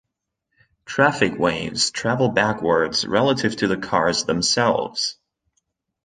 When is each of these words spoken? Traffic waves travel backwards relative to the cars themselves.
Traffic 0.83 1.37
waves 1.37 1.91
travel 1.91 2.29
backwards 2.29 3.05
relative 3.05 3.55
to 3.57 3.67
the 3.67 3.77
cars 3.77 4.25
themselves. 4.25 5.19